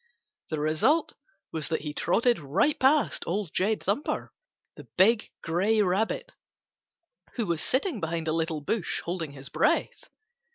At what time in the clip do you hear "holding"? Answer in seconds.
9.01-9.33